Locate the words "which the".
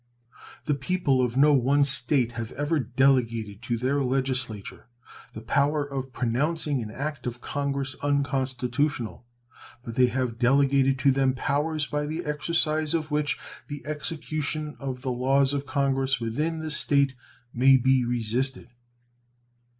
13.11-13.85